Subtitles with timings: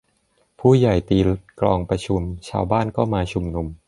[0.59, 1.17] ผู้ใหญ่ลีตี
[1.59, 3.67] กลองประชุม ชาวบ้านก็มาชุมนุม